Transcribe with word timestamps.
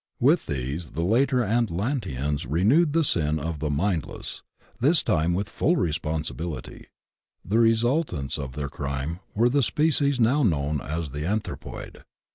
With 0.19 0.47
these 0.47 0.93
the 0.93 1.03
later 1.03 1.43
Atlanteans 1.43 2.47
renewed 2.47 2.93
the 2.93 3.03
sin 3.03 3.37
of 3.37 3.59
the 3.59 3.69
'^Mindless— 3.69 4.41
this 4.81 5.03
time 5.03 5.31
with 5.35 5.47
full 5.47 5.75
responsibility. 5.75 6.87
The 7.45 7.59
re 7.59 7.73
sultants 7.75 8.39
of 8.39 8.53
their 8.53 8.67
crime 8.67 9.19
were 9.35 9.47
the 9.47 9.61
species 9.61 10.19
now 10.19 10.41
known 10.41 10.81
as 10.81 11.11
the 11.11 11.23
Anthropoid. 11.27 12.03